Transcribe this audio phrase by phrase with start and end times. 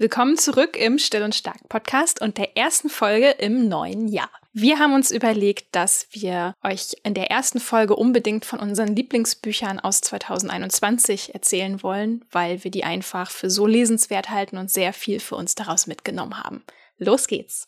[0.00, 4.30] Willkommen zurück im Still und Stark Podcast und der ersten Folge im neuen Jahr.
[4.52, 9.80] Wir haben uns überlegt, dass wir euch in der ersten Folge unbedingt von unseren Lieblingsbüchern
[9.80, 15.18] aus 2021 erzählen wollen, weil wir die einfach für so lesenswert halten und sehr viel
[15.18, 16.62] für uns daraus mitgenommen haben.
[16.98, 17.66] Los geht's!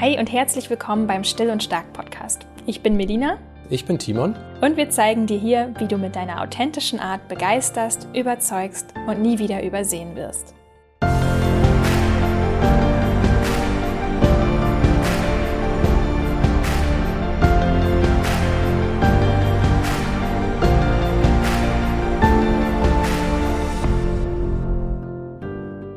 [0.00, 2.48] Hi und herzlich willkommen beim Still und Stark Podcast.
[2.66, 3.38] Ich bin Melina
[3.72, 4.36] ich bin Timon.
[4.60, 9.38] Und wir zeigen dir hier, wie du mit deiner authentischen Art begeisterst, überzeugst und nie
[9.38, 10.54] wieder übersehen wirst.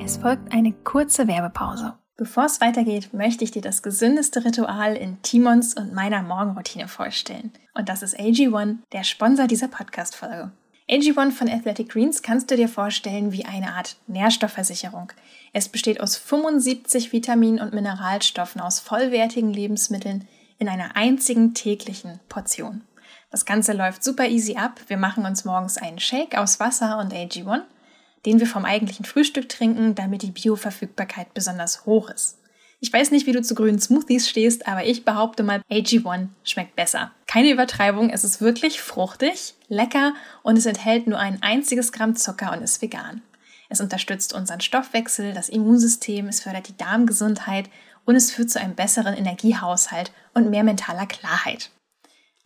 [0.04, 1.96] Es folgt eine kurze Werbepause.
[2.18, 7.52] Bevor es weitergeht, möchte ich dir das gesündeste Ritual in Timons und meiner Morgenroutine vorstellen.
[7.74, 10.52] Und das ist AG1, der Sponsor dieser Podcast-Folge.
[10.90, 15.12] AG1 von Athletic Greens kannst du dir vorstellen wie eine Art Nährstoffversicherung.
[15.52, 20.26] Es besteht aus 75 Vitaminen und Mineralstoffen aus vollwertigen Lebensmitteln
[20.58, 22.84] in einer einzigen täglichen Portion.
[23.30, 24.80] Das Ganze läuft super easy ab.
[24.88, 27.63] Wir machen uns morgens einen Shake aus Wasser und AG1
[28.26, 32.40] den wir vom eigentlichen Frühstück trinken, damit die Bioverfügbarkeit besonders hoch ist.
[32.79, 36.76] Ich weiß nicht, wie du zu grünen Smoothies stehst, aber ich behaupte mal, AG1 schmeckt
[36.76, 37.12] besser.
[37.26, 42.51] Keine Übertreibung, es ist wirklich fruchtig, lecker und es enthält nur ein einziges Gramm Zucker
[42.51, 43.21] und ist vegan.
[43.70, 47.70] Es unterstützt unseren Stoffwechsel, das Immunsystem, es fördert die Darmgesundheit
[48.05, 51.71] und es führt zu einem besseren Energiehaushalt und mehr mentaler Klarheit.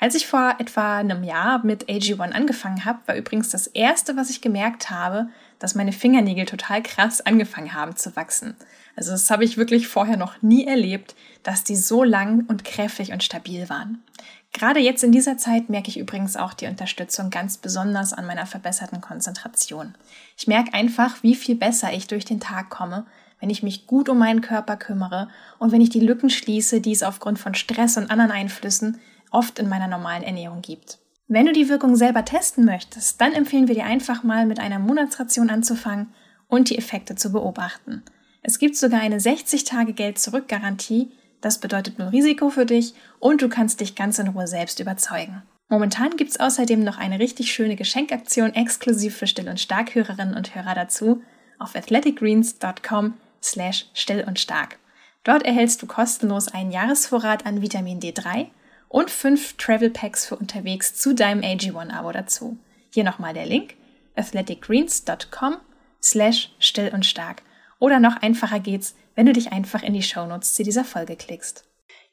[0.01, 4.29] Als ich vor etwa einem Jahr mit AG1 angefangen habe, war übrigens das erste, was
[4.29, 5.27] ich gemerkt habe,
[5.59, 8.55] dass meine Fingernägel total krass angefangen haben zu wachsen.
[8.95, 13.11] Also das habe ich wirklich vorher noch nie erlebt, dass die so lang und kräftig
[13.11, 14.03] und stabil waren.
[14.51, 18.45] Gerade jetzt in dieser Zeit merke ich übrigens auch die Unterstützung ganz besonders an meiner
[18.45, 19.93] verbesserten Konzentration.
[20.37, 23.05] Ich merke einfach, wie viel besser ich durch den Tag komme,
[23.39, 26.91] wenn ich mich gut um meinen Körper kümmere und wenn ich die Lücken schließe, die
[26.91, 28.99] es aufgrund von Stress und anderen Einflüssen
[29.31, 30.97] oft in meiner normalen Ernährung gibt.
[31.31, 34.79] Wenn du die Wirkung selber testen möchtest, dann empfehlen wir dir einfach mal mit einer
[34.79, 36.11] Monatsration anzufangen
[36.47, 38.01] und die Effekte zu beobachten.
[38.41, 43.93] Es gibt sogar eine 60-Tage-Geld-Zurück-Garantie, das bedeutet nur Risiko für dich und du kannst dich
[43.93, 45.43] ganz in Ruhe selbst überzeugen.
[45.67, 50.55] Momentan gibt es außerdem noch eine richtig schöne Geschenkaktion exklusiv für Still- und Stark-Hörerinnen und
[50.55, 51.21] Hörer dazu
[51.59, 53.13] auf athleticgreens.com
[53.43, 54.79] slash still und stark.
[55.23, 58.47] Dort erhältst du kostenlos einen Jahresvorrat an Vitamin D3
[58.89, 62.57] und fünf Travel Packs für unterwegs zu deinem AG1-Abo dazu.
[62.91, 63.75] Hier nochmal der Link
[64.15, 65.57] athleticgreens.com
[66.01, 67.43] slash still und stark.
[67.79, 71.63] Oder noch einfacher geht's, wenn du dich einfach in die Shownotes zu dieser Folge klickst.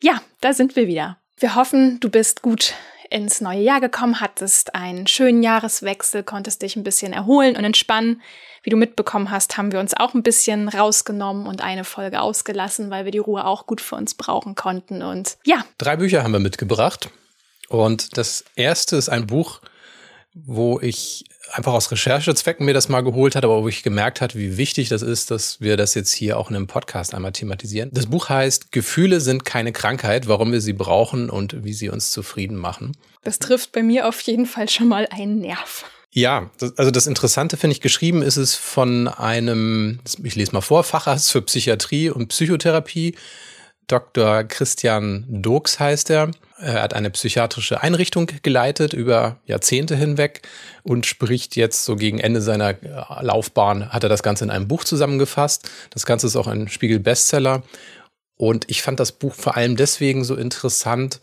[0.03, 1.19] Ja, da sind wir wieder.
[1.39, 2.75] Wir hoffen, du bist gut
[3.11, 8.23] ins neue Jahr gekommen, hattest einen schönen Jahreswechsel, konntest dich ein bisschen erholen und entspannen.
[8.63, 12.91] Wie du mitbekommen hast, haben wir uns auch ein bisschen rausgenommen und eine Folge ausgelassen,
[12.91, 15.03] weil wir die Ruhe auch gut für uns brauchen konnten.
[15.03, 15.65] Und ja.
[15.79, 17.11] Drei Bücher haben wir mitgebracht.
[17.69, 19.61] Und das erste ist ein Buch,
[20.35, 24.35] wo ich einfach aus Recherchezwecken mir das mal geholt hat, aber wo ich gemerkt hat,
[24.35, 27.91] wie wichtig das ist, dass wir das jetzt hier auch in einem Podcast einmal thematisieren.
[27.93, 32.11] Das Buch heißt Gefühle sind keine Krankheit, warum wir sie brauchen und wie sie uns
[32.11, 32.97] zufrieden machen.
[33.23, 35.85] Das trifft bei mir auf jeden Fall schon mal einen Nerv.
[36.13, 40.63] Ja, das, also das Interessante finde ich geschrieben ist es von einem, ich lese mal
[40.63, 43.15] vor, Facharzt für Psychiatrie und Psychotherapie,
[43.87, 44.45] Dr.
[44.45, 46.31] Christian Dogs heißt er.
[46.59, 50.43] Er hat eine psychiatrische Einrichtung geleitet über Jahrzehnte hinweg
[50.83, 54.67] und spricht jetzt so gegen Ende seiner äh, Laufbahn, hat er das Ganze in einem
[54.67, 55.69] Buch zusammengefasst.
[55.91, 57.63] Das Ganze ist auch ein Spiegel-Bestseller.
[58.37, 61.21] Und ich fand das Buch vor allem deswegen so interessant,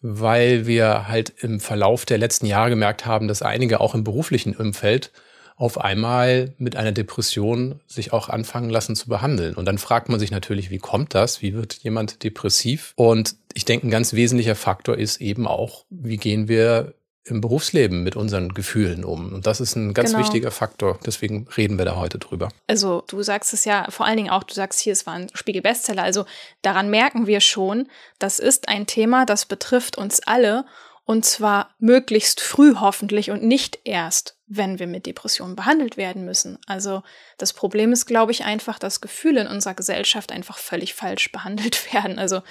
[0.00, 4.54] weil wir halt im Verlauf der letzten Jahre gemerkt haben, dass einige auch im beruflichen
[4.54, 5.10] Umfeld
[5.56, 9.54] auf einmal mit einer Depression sich auch anfangen lassen zu behandeln.
[9.54, 11.40] Und dann fragt man sich natürlich, wie kommt das?
[11.40, 12.92] Wie wird jemand depressiv?
[12.94, 16.94] Und ich denke, ein ganz wesentlicher Faktor ist eben auch, wie gehen wir
[17.24, 19.32] im Berufsleben mit unseren Gefühlen um.
[19.32, 20.22] Und das ist ein ganz genau.
[20.22, 20.98] wichtiger Faktor.
[21.04, 22.50] Deswegen reden wir da heute drüber.
[22.68, 25.28] Also du sagst es ja vor allen Dingen auch, du sagst hier, es war ein
[25.34, 26.02] Spiegel-Bestseller.
[26.02, 26.24] Also
[26.62, 27.88] daran merken wir schon,
[28.18, 30.64] das ist ein Thema, das betrifft uns alle.
[31.04, 36.58] Und zwar möglichst früh hoffentlich und nicht erst, wenn wir mit Depressionen behandelt werden müssen.
[36.66, 37.02] Also
[37.36, 41.92] das Problem ist, glaube ich, einfach, dass Gefühle in unserer Gesellschaft einfach völlig falsch behandelt
[41.92, 42.18] werden.
[42.18, 42.42] Also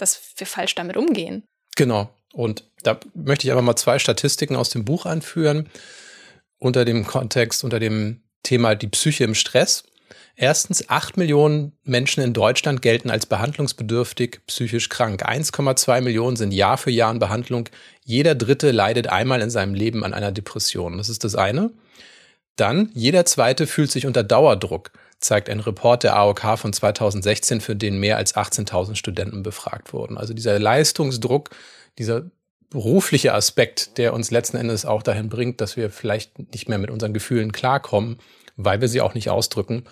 [0.00, 1.44] dass wir falsch damit umgehen.
[1.76, 2.10] Genau.
[2.32, 5.68] Und da möchte ich aber mal zwei Statistiken aus dem Buch anführen,
[6.58, 9.84] unter dem Kontext, unter dem Thema die Psyche im Stress.
[10.36, 15.28] Erstens, acht Millionen Menschen in Deutschland gelten als behandlungsbedürftig psychisch krank.
[15.28, 17.68] 1,2 Millionen sind Jahr für Jahr in Behandlung.
[18.10, 20.98] Jeder Dritte leidet einmal in seinem Leben an einer Depression.
[20.98, 21.70] Das ist das eine.
[22.56, 24.90] Dann, jeder zweite fühlt sich unter Dauerdruck,
[25.20, 30.18] zeigt ein Report der AOK von 2016, für den mehr als 18.000 Studenten befragt wurden.
[30.18, 31.50] Also dieser Leistungsdruck,
[31.98, 32.24] dieser
[32.68, 36.90] berufliche Aspekt, der uns letzten Endes auch dahin bringt, dass wir vielleicht nicht mehr mit
[36.90, 38.18] unseren Gefühlen klarkommen,
[38.56, 39.84] weil wir sie auch nicht ausdrücken,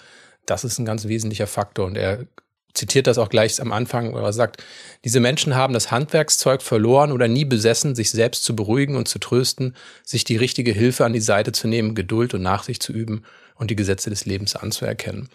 [0.45, 1.87] das ist ein ganz wesentlicher Faktor.
[1.87, 2.27] Und er
[2.75, 4.63] zitiert das auch gleich am Anfang, wo er sagt,
[5.05, 9.19] diese Menschen haben das Handwerkszeug verloren oder nie besessen, sich selbst zu beruhigen und zu
[9.19, 9.75] trösten,
[10.05, 13.25] sich die richtige Hilfe an die Seite zu nehmen, Geduld und Nachsicht zu üben
[13.57, 15.29] und die Gesetze des Lebens anzuerkennen.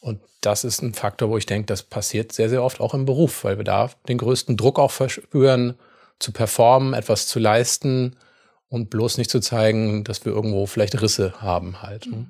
[0.00, 3.04] Und das ist ein Faktor, wo ich denke, das passiert sehr, sehr oft auch im
[3.04, 5.74] Beruf, weil wir da den größten Druck auch verspüren,
[6.18, 8.16] zu performen, etwas zu leisten
[8.68, 12.06] und bloß nicht zu zeigen, dass wir irgendwo vielleicht Risse haben halt.
[12.06, 12.26] Ne?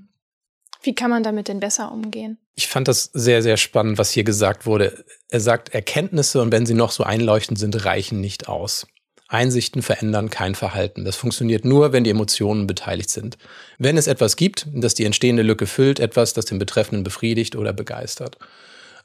[0.82, 2.38] Wie kann man damit denn besser umgehen?
[2.54, 5.04] Ich fand das sehr, sehr spannend, was hier gesagt wurde.
[5.28, 8.86] Er sagt, Erkenntnisse und wenn sie noch so einleuchtend sind, reichen nicht aus.
[9.28, 11.04] Einsichten verändern kein Verhalten.
[11.04, 13.38] Das funktioniert nur, wenn die Emotionen beteiligt sind.
[13.78, 17.72] Wenn es etwas gibt, das die entstehende Lücke füllt, etwas, das den Betreffenden befriedigt oder
[17.72, 18.38] begeistert.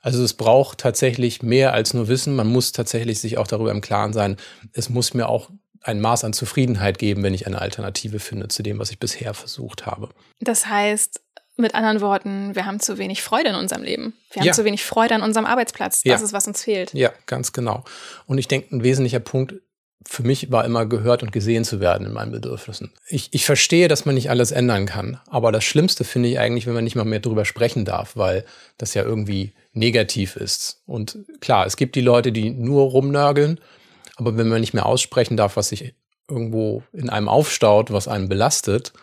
[0.02, 2.36] Also es braucht tatsächlich mehr als nur Wissen.
[2.36, 4.38] Man muss tatsächlich sich auch darüber im Klaren sein.
[4.74, 5.52] Es muss mir auch
[5.82, 9.36] ein Maß an Zufriedenheit geben, wenn ich eine Alternative finde zu dem, was ich bisher
[9.36, 10.10] versucht habe.
[10.40, 11.22] Das heißt,
[11.58, 14.14] mit anderen Worten, wir haben zu wenig Freude in unserem Leben.
[14.32, 14.54] Wir haben ja.
[14.54, 16.04] zu wenig Freude an unserem Arbeitsplatz.
[16.04, 16.26] Das ja.
[16.26, 16.94] ist, was uns fehlt.
[16.94, 17.84] Ja, ganz genau.
[18.26, 19.56] Und ich denke, ein wesentlicher Punkt
[20.08, 22.92] für mich war immer gehört und gesehen zu werden in meinen Bedürfnissen.
[23.08, 25.20] Ich, ich verstehe, dass man nicht alles ändern kann.
[25.28, 28.46] Aber das Schlimmste finde ich eigentlich, wenn man nicht mal mehr drüber sprechen darf, weil
[28.78, 30.82] das ja irgendwie negativ ist.
[30.86, 33.60] Und klar, es gibt die Leute, die nur rumnörgeln.
[34.16, 35.96] Aber wenn man nicht mehr aussprechen darf, was sich
[36.30, 38.94] irgendwo in einem aufstaut, was einen belastet,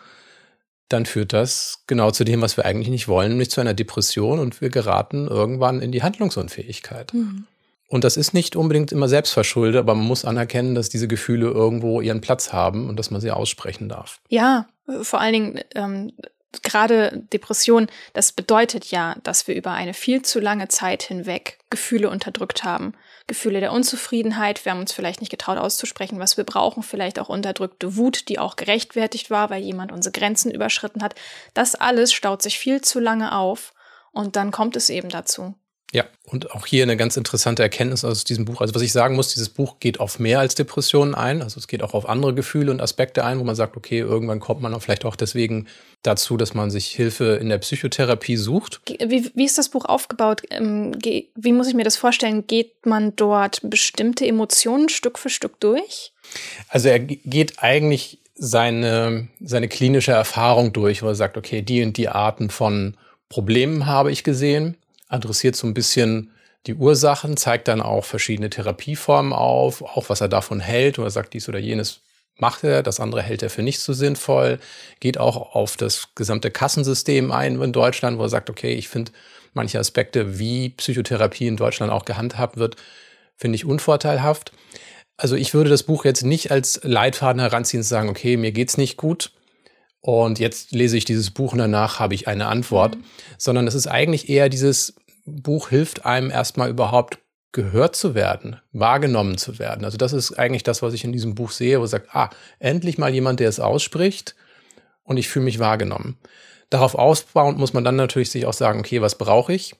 [0.93, 4.39] dann führt das genau zu dem, was wir eigentlich nicht wollen, nämlich zu einer Depression
[4.39, 7.13] und wir geraten irgendwann in die Handlungsunfähigkeit.
[7.13, 7.45] Mhm.
[7.87, 12.01] Und das ist nicht unbedingt immer selbstverschuldet, aber man muss anerkennen, dass diese Gefühle irgendwo
[12.01, 14.19] ihren Platz haben und dass man sie aussprechen darf.
[14.29, 14.67] Ja,
[15.01, 16.11] vor allen Dingen ähm,
[16.61, 22.09] gerade Depression, das bedeutet ja, dass wir über eine viel zu lange Zeit hinweg Gefühle
[22.09, 22.93] unterdrückt haben.
[23.27, 27.29] Gefühle der Unzufriedenheit, wir haben uns vielleicht nicht getraut auszusprechen, was wir brauchen, vielleicht auch
[27.29, 31.15] unterdrückte Wut, die auch gerechtfertigt war, weil jemand unsere Grenzen überschritten hat.
[31.53, 33.73] Das alles staut sich viel zu lange auf
[34.11, 35.55] und dann kommt es eben dazu.
[35.93, 38.61] Ja, und auch hier eine ganz interessante Erkenntnis aus diesem Buch.
[38.61, 41.43] Also was ich sagen muss, dieses Buch geht auf mehr als Depressionen ein.
[41.43, 44.39] Also es geht auch auf andere Gefühle und Aspekte ein, wo man sagt, okay, irgendwann
[44.39, 45.67] kommt man auch vielleicht auch deswegen
[46.01, 48.81] dazu, dass man sich Hilfe in der Psychotherapie sucht.
[49.05, 50.41] Wie, wie ist das Buch aufgebaut?
[50.49, 52.47] Ähm, wie muss ich mir das vorstellen?
[52.47, 56.11] Geht man dort bestimmte Emotionen Stück für Stück durch?
[56.69, 61.97] Also er geht eigentlich seine, seine klinische Erfahrung durch, wo er sagt, okay, die und
[61.97, 62.97] die Arten von
[63.29, 64.75] Problemen habe ich gesehen
[65.13, 66.31] adressiert so ein bisschen
[66.65, 71.33] die Ursachen, zeigt dann auch verschiedene Therapieformen auf, auch was er davon hält oder sagt,
[71.33, 72.01] dies oder jenes
[72.37, 74.59] macht er, das andere hält er für nicht so sinnvoll,
[74.99, 79.11] geht auch auf das gesamte Kassensystem ein in Deutschland, wo er sagt, okay, ich finde
[79.53, 82.75] manche Aspekte, wie Psychotherapie in Deutschland auch gehandhabt wird,
[83.35, 84.51] finde ich unvorteilhaft.
[85.15, 88.77] Also ich würde das Buch jetzt nicht als Leitfaden heranziehen und sagen, okay, mir geht's
[88.77, 89.31] nicht gut
[90.05, 93.03] und jetzt lese ich dieses Buch und danach habe ich eine Antwort, mhm.
[93.37, 94.95] sondern es ist eigentlich eher dieses,
[95.25, 97.19] Buch hilft einem erstmal überhaupt
[97.51, 99.85] gehört zu werden, wahrgenommen zu werden.
[99.85, 102.29] Also das ist eigentlich das, was ich in diesem Buch sehe, wo sagt, ah,
[102.59, 104.35] endlich mal jemand, der es ausspricht
[105.03, 106.17] und ich fühle mich wahrgenommen.
[106.69, 109.75] Darauf ausbauend muss man dann natürlich sich auch sagen, okay, was brauche ich?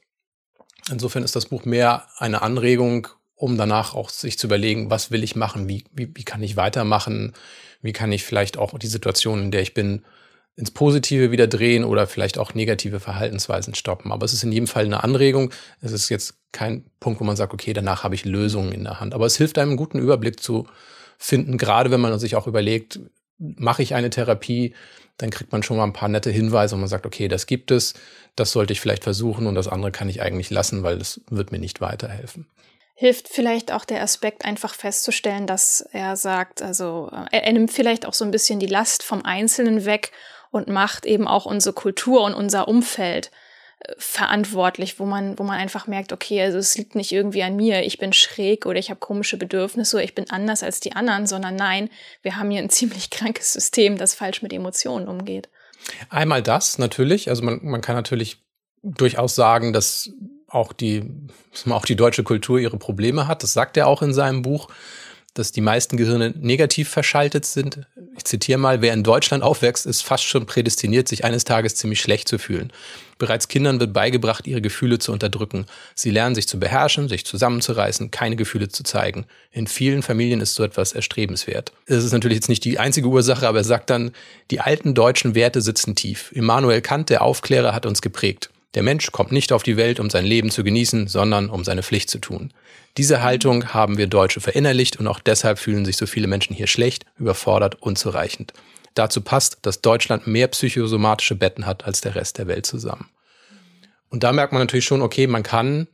[0.91, 5.23] Insofern ist das Buch mehr eine Anregung, um danach auch sich zu überlegen, was will
[5.23, 7.33] ich machen, wie, wie, wie kann ich weitermachen,
[7.81, 10.05] wie kann ich vielleicht auch die Situation, in der ich bin,
[10.55, 14.11] ins Positive wieder drehen oder vielleicht auch negative Verhaltensweisen stoppen.
[14.11, 15.51] Aber es ist in jedem Fall eine Anregung.
[15.81, 18.99] Es ist jetzt kein Punkt, wo man sagt, okay, danach habe ich Lösungen in der
[18.99, 19.13] Hand.
[19.13, 20.67] Aber es hilft einem, einen guten Überblick zu
[21.17, 22.99] finden, gerade wenn man sich auch überlegt,
[23.39, 24.75] mache ich eine Therapie,
[25.17, 27.71] dann kriegt man schon mal ein paar nette Hinweise und man sagt, okay, das gibt
[27.71, 27.93] es,
[28.35, 31.51] das sollte ich vielleicht versuchen und das andere kann ich eigentlich lassen, weil das wird
[31.51, 32.47] mir nicht weiterhelfen
[32.95, 38.05] hilft vielleicht auch der Aspekt, einfach festzustellen, dass er sagt, also er, er, nimmt vielleicht
[38.05, 40.11] auch so ein bisschen die Last vom Einzelnen weg
[40.53, 43.31] und macht eben auch unsere Kultur und unser Umfeld
[43.79, 47.55] äh, verantwortlich, wo man, wo man einfach merkt, okay, also es liegt nicht irgendwie an
[47.55, 50.93] mir, ich bin schräg oder ich habe komische Bedürfnisse oder ich bin anders als die
[50.93, 51.89] anderen, sondern nein,
[52.21, 55.49] wir haben hier ein ziemlich krankes System, das falsch mit Emotionen umgeht.
[56.09, 58.37] Einmal das natürlich, also man, man kann natürlich
[58.83, 60.11] durchaus sagen, dass
[60.47, 61.09] auch die,
[61.71, 63.41] auch die deutsche Kultur ihre Probleme hat.
[63.41, 64.69] Das sagt er auch in seinem Buch.
[65.33, 67.79] Dass die meisten Gehirne negativ verschaltet sind.
[68.15, 72.01] Ich zitiere mal, wer in Deutschland aufwächst, ist fast schon prädestiniert, sich eines Tages ziemlich
[72.01, 72.71] schlecht zu fühlen.
[73.17, 75.65] Bereits Kindern wird beigebracht, ihre Gefühle zu unterdrücken.
[75.95, 79.25] Sie lernen sich zu beherrschen, sich zusammenzureißen, keine Gefühle zu zeigen.
[79.51, 81.71] In vielen Familien ist so etwas erstrebenswert.
[81.87, 84.11] Das ist natürlich jetzt nicht die einzige Ursache, aber er sagt dann,
[84.51, 86.31] die alten deutschen Werte sitzen tief.
[86.33, 88.49] Immanuel Kant, der Aufklärer, hat uns geprägt.
[88.75, 91.83] Der Mensch kommt nicht auf die Welt, um sein Leben zu genießen, sondern um seine
[91.83, 92.51] Pflicht zu tun.
[92.97, 96.67] Diese Haltung haben wir Deutsche verinnerlicht und auch deshalb fühlen sich so viele Menschen hier
[96.67, 98.53] schlecht, überfordert, unzureichend.
[98.95, 103.09] Dazu passt, dass Deutschland mehr psychosomatische Betten hat als der Rest der Welt zusammen.
[104.09, 105.87] Und da merkt man natürlich schon, okay, man kann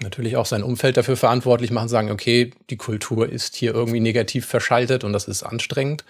[0.00, 4.46] natürlich auch sein Umfeld dafür verantwortlich machen, sagen, okay, die Kultur ist hier irgendwie negativ
[4.46, 6.04] verschaltet und das ist anstrengend.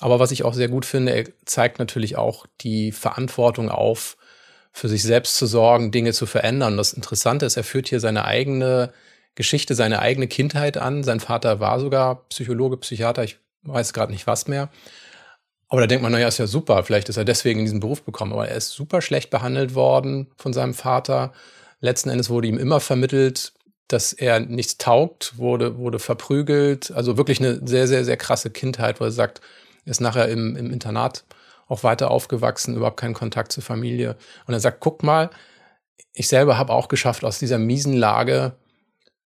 [0.00, 4.16] Aber was ich auch sehr gut finde, er zeigt natürlich auch die Verantwortung auf,
[4.72, 6.74] für sich selbst zu sorgen, Dinge zu verändern.
[6.74, 8.92] Und das Interessante ist, er führt hier seine eigene
[9.34, 11.04] Geschichte, seine eigene Kindheit an.
[11.04, 14.70] Sein Vater war sogar Psychologe, Psychiater, ich weiß gerade nicht was mehr.
[15.68, 18.02] Aber da denkt man, naja, ist ja super, vielleicht ist er deswegen in diesen Beruf
[18.02, 18.32] bekommen.
[18.32, 21.32] Aber er ist super schlecht behandelt worden von seinem Vater.
[21.80, 23.52] Letzten Endes wurde ihm immer vermittelt,
[23.88, 26.90] dass er nichts taugt, wurde, wurde verprügelt.
[26.92, 29.40] Also wirklich eine sehr, sehr, sehr krasse Kindheit, wo er sagt,
[29.84, 31.24] er ist nachher im, im Internat
[31.72, 34.16] auch weiter aufgewachsen, überhaupt keinen Kontakt zur Familie.
[34.46, 35.30] Und er sagt, guck mal,
[36.12, 38.56] ich selber habe auch geschafft, aus dieser miesen Lage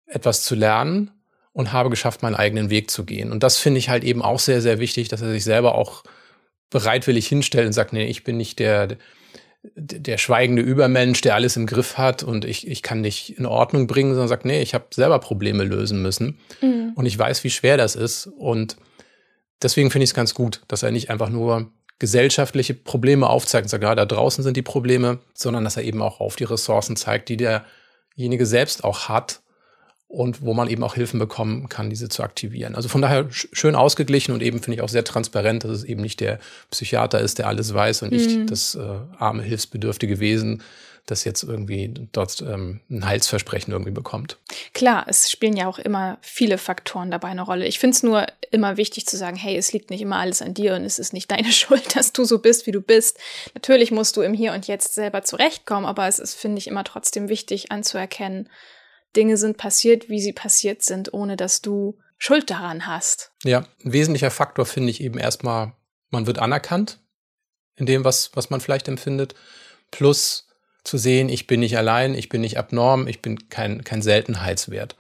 [0.06, 1.12] etwas zu lernen
[1.52, 3.32] und habe geschafft, meinen eigenen Weg zu gehen.
[3.32, 6.04] Und das finde ich halt eben auch sehr, sehr wichtig, dass er sich selber auch
[6.70, 8.98] bereitwillig hinstellt und sagt, nee, ich bin nicht der,
[9.64, 13.88] der schweigende Übermensch, der alles im Griff hat und ich, ich kann dich in Ordnung
[13.88, 16.92] bringen, sondern sagt, nee, ich habe selber Probleme lösen müssen mhm.
[16.94, 18.28] und ich weiß, wie schwer das ist.
[18.28, 18.78] Und
[19.62, 23.70] deswegen finde ich es ganz gut, dass er nicht einfach nur gesellschaftliche Probleme aufzeigt und
[23.70, 26.96] sagt, ja, da draußen sind die Probleme, sondern dass er eben auch auf die Ressourcen
[26.96, 29.42] zeigt, die derjenige selbst auch hat
[30.08, 32.76] und wo man eben auch Hilfen bekommen kann, diese zu aktivieren.
[32.76, 36.02] Also von daher schön ausgeglichen und eben finde ich auch sehr transparent, dass es eben
[36.02, 36.40] nicht der
[36.72, 38.48] Psychiater ist, der alles weiß und nicht mhm.
[38.48, 40.64] das äh, arme, hilfsbedürftige Wesen,
[41.08, 44.38] das jetzt irgendwie dort ähm, ein Heilsversprechen irgendwie bekommt.
[44.74, 47.66] Klar, es spielen ja auch immer viele Faktoren dabei eine Rolle.
[47.66, 50.54] Ich finde es nur immer wichtig zu sagen, hey, es liegt nicht immer alles an
[50.54, 53.18] dir und es ist nicht deine Schuld, dass du so bist, wie du bist.
[53.56, 56.84] Natürlich musst du im Hier und Jetzt selber zurechtkommen, aber es ist, finde ich, immer
[56.84, 58.50] trotzdem wichtig anzuerkennen,
[59.16, 63.32] Dinge sind passiert, wie sie passiert sind, ohne dass du Schuld daran hast.
[63.44, 65.74] Ja, ein wesentlicher Faktor finde ich eben erstmal,
[66.10, 67.00] man wird anerkannt
[67.76, 69.36] in dem, was, was man vielleicht empfindet.
[69.92, 70.47] Plus
[70.88, 74.96] zu sehen, ich bin nicht allein, ich bin nicht abnorm, ich bin kein, kein Seltenheitswert.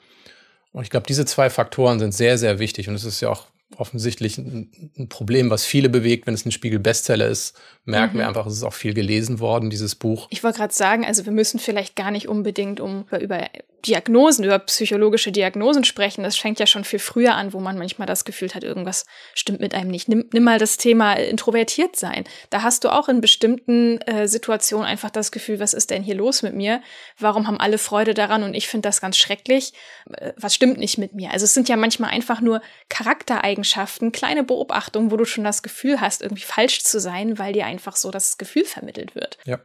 [0.71, 2.87] Und ich glaube, diese zwei Faktoren sind sehr, sehr wichtig.
[2.87, 6.51] Und es ist ja auch offensichtlich ein, ein, Problem, was viele bewegt, wenn es ein
[6.51, 7.59] Spiegel-Bestseller ist.
[7.85, 8.19] Merken mhm.
[8.19, 10.27] wir einfach, es ist auch viel gelesen worden, dieses Buch.
[10.29, 13.49] Ich wollte gerade sagen, also wir müssen vielleicht gar nicht unbedingt um über
[13.85, 16.23] Diagnosen, über psychologische Diagnosen sprechen.
[16.23, 19.59] Das fängt ja schon viel früher an, wo man manchmal das Gefühl hat, irgendwas stimmt
[19.59, 20.09] mit einem nicht.
[20.09, 22.23] Nimm, nimm mal das Thema introvertiert sein.
[22.49, 26.15] Da hast du auch in bestimmten äh, Situationen einfach das Gefühl, was ist denn hier
[26.15, 26.81] los mit mir?
[27.19, 29.73] Warum haben alle Freude daran und ich finde das ganz schrecklich?
[30.11, 31.31] Äh, was stimmt nicht mit mir?
[31.31, 36.01] Also es sind ja manchmal einfach nur Charaktereigenschaften, kleine Beobachtungen, wo du schon das Gefühl
[36.01, 39.37] hast, irgendwie falsch zu sein, weil dir einfach so das Gefühl vermittelt wird.
[39.45, 39.59] Ja.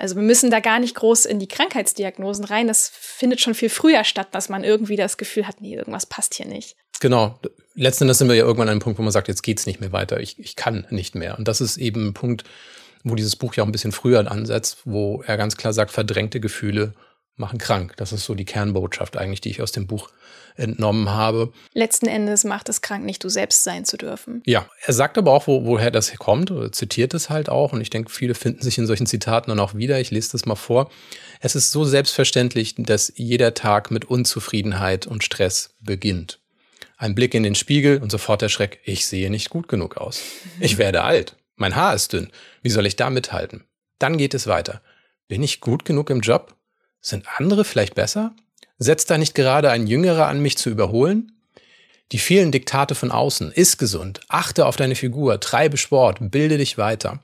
[0.00, 2.66] Also wir müssen da gar nicht groß in die Krankheitsdiagnosen rein.
[2.66, 6.34] Das findet schon viel früher statt, dass man irgendwie das Gefühl hat, nee, irgendwas passt
[6.34, 6.76] hier nicht.
[7.00, 7.38] Genau.
[7.74, 9.80] Letzten Endes sind wir ja irgendwann an einem Punkt, wo man sagt, jetzt geht's nicht
[9.80, 10.20] mehr weiter.
[10.20, 11.38] Ich, ich kann nicht mehr.
[11.38, 12.44] Und das ist eben ein Punkt,
[13.04, 16.40] wo dieses Buch ja auch ein bisschen früher ansetzt, wo er ganz klar sagt, verdrängte
[16.40, 16.94] Gefühle
[17.40, 17.94] machen krank.
[17.96, 20.10] Das ist so die Kernbotschaft eigentlich, die ich aus dem Buch
[20.56, 21.52] entnommen habe.
[21.72, 24.42] Letzten Endes macht es krank, nicht du selbst sein zu dürfen.
[24.46, 27.72] Ja, er sagt aber auch, wo, woher das kommt, oder zitiert es halt auch.
[27.72, 30.00] Und ich denke, viele finden sich in solchen Zitaten dann auch wieder.
[30.00, 30.90] Ich lese das mal vor.
[31.40, 36.38] Es ist so selbstverständlich, dass jeder Tag mit Unzufriedenheit und Stress beginnt.
[36.96, 40.20] Ein Blick in den Spiegel und sofort der Schreck, ich sehe nicht gut genug aus.
[40.60, 41.36] Ich werde alt.
[41.56, 42.30] Mein Haar ist dünn.
[42.62, 43.64] Wie soll ich da mithalten?
[43.98, 44.82] Dann geht es weiter.
[45.28, 46.56] Bin ich gut genug im Job?
[47.00, 48.34] Sind andere vielleicht besser?
[48.78, 51.32] Setzt da nicht gerade ein Jüngerer an, mich zu überholen?
[52.12, 56.76] Die vielen Diktate von außen, iss gesund, achte auf deine Figur, treibe Sport, bilde dich
[56.76, 57.20] weiter.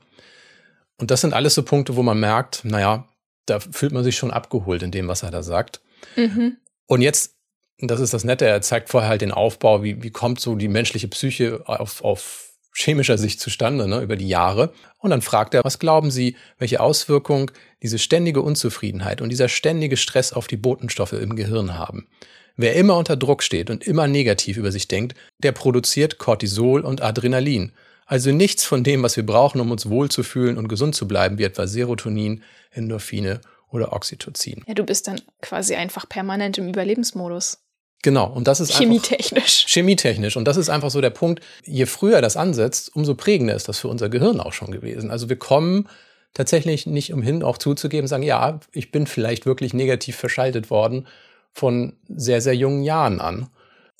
[0.97, 3.07] Und das sind alles so Punkte, wo man merkt, naja,
[3.45, 5.81] da fühlt man sich schon abgeholt in dem, was er da sagt.
[6.15, 6.57] Mhm.
[6.85, 7.35] Und jetzt,
[7.79, 10.67] das ist das Nette, er zeigt vorher halt den Aufbau, wie, wie kommt so die
[10.67, 12.46] menschliche Psyche auf, auf
[12.77, 14.71] chemischer Sicht zustande, ne, über die Jahre.
[14.99, 17.49] Und dann fragt er, was glauben Sie, welche Auswirkung
[17.81, 22.07] diese ständige Unzufriedenheit und dieser ständige Stress auf die Botenstoffe im Gehirn haben?
[22.55, 27.01] Wer immer unter Druck steht und immer negativ über sich denkt, der produziert Cortisol und
[27.01, 27.71] Adrenalin.
[28.05, 31.43] Also nichts von dem, was wir brauchen, um uns wohlzufühlen und gesund zu bleiben, wie
[31.43, 34.63] etwa Serotonin, Endorphine oder Oxytocin.
[34.67, 37.59] Ja, du bist dann quasi einfach permanent im Überlebensmodus.
[38.03, 39.63] Genau, und das ist chemietechnisch.
[39.63, 40.37] Einfach, chemietechnisch.
[40.37, 43.79] Und das ist einfach so der Punkt, je früher das ansetzt, umso prägender ist das
[43.79, 45.09] für unser Gehirn auch schon gewesen.
[45.09, 45.89] Also wir kommen
[46.33, 51.07] tatsächlich nicht umhin, auch zuzugeben, sagen, ja, ich bin vielleicht wirklich negativ verschaltet worden
[51.51, 53.49] von sehr, sehr jungen Jahren an.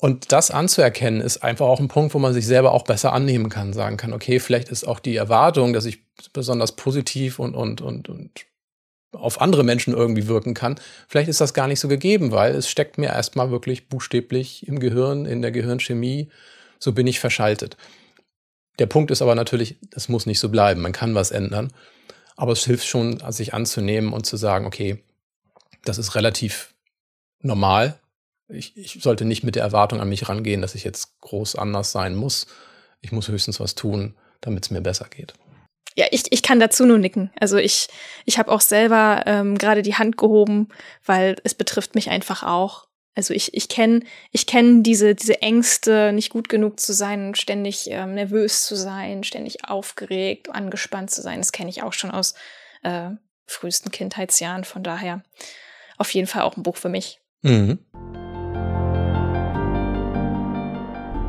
[0.00, 3.48] Und das anzuerkennen, ist einfach auch ein Punkt, wo man sich selber auch besser annehmen
[3.48, 7.80] kann, sagen kann, okay, vielleicht ist auch die Erwartung, dass ich besonders positiv und, und,
[7.80, 8.30] und, und
[9.12, 12.68] auf andere Menschen irgendwie wirken kann, vielleicht ist das gar nicht so gegeben, weil es
[12.68, 16.28] steckt mir erstmal wirklich buchstäblich im Gehirn, in der Gehirnchemie,
[16.78, 17.76] so bin ich verschaltet.
[18.78, 21.72] Der Punkt ist aber natürlich, es muss nicht so bleiben, man kann was ändern,
[22.36, 25.02] aber es hilft schon, sich anzunehmen und zu sagen, okay,
[25.84, 26.74] das ist relativ
[27.40, 27.98] normal,
[28.48, 31.92] ich, ich sollte nicht mit der Erwartung an mich rangehen, dass ich jetzt groß anders
[31.92, 32.46] sein muss.
[33.00, 35.34] Ich muss höchstens was tun, damit es mir besser geht.
[35.98, 37.32] Ja, ich, ich kann dazu nur nicken.
[37.40, 37.88] Also ich,
[38.24, 40.68] ich habe auch selber ähm, gerade die Hand gehoben,
[41.04, 42.86] weil es betrifft mich einfach auch.
[43.16, 47.90] Also ich, ich kenne ich kenn diese, diese Ängste, nicht gut genug zu sein, ständig
[47.90, 51.40] ähm, nervös zu sein, ständig aufgeregt, angespannt zu sein.
[51.40, 52.34] Das kenne ich auch schon aus
[52.84, 53.10] äh,
[53.46, 54.62] frühesten Kindheitsjahren.
[54.62, 55.24] Von daher
[55.96, 57.18] auf jeden Fall auch ein Buch für mich.
[57.42, 57.80] Mhm.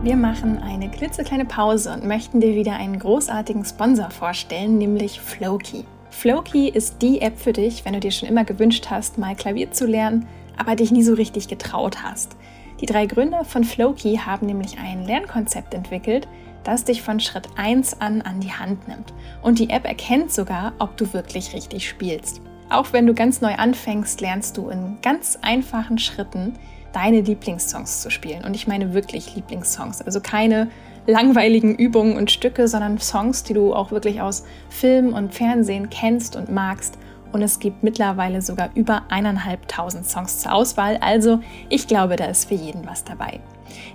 [0.01, 5.83] Wir machen eine klitzekleine Pause und möchten dir wieder einen großartigen Sponsor vorstellen, nämlich Flowkey.
[6.09, 9.71] Flowkey ist die App für dich, wenn du dir schon immer gewünscht hast, mal Klavier
[9.71, 10.25] zu lernen,
[10.55, 12.37] aber dich nie so richtig getraut hast.
[12.79, 16.29] Die drei Gründer von Flowkey haben nämlich ein Lernkonzept entwickelt,
[16.63, 19.13] das dich von Schritt 1 an an die Hand nimmt.
[19.41, 22.41] Und die App erkennt sogar, ob du wirklich richtig spielst.
[22.69, 26.53] Auch wenn du ganz neu anfängst, lernst du in ganz einfachen Schritten,
[26.93, 28.43] deine Lieblingssongs zu spielen.
[28.43, 30.01] Und ich meine wirklich Lieblingssongs.
[30.01, 30.69] Also keine
[31.08, 36.36] langweiligen Übungen und Stücke, sondern Songs, die du auch wirklich aus Film und Fernsehen kennst
[36.36, 36.98] und magst.
[37.31, 40.98] Und es gibt mittlerweile sogar über eineinhalbtausend Songs zur Auswahl.
[41.01, 43.39] Also ich glaube, da ist für jeden was dabei.